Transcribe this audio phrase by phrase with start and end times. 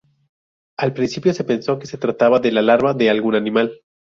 [0.79, 3.71] Al principio se pensó que se trataba de la larva de algún animal.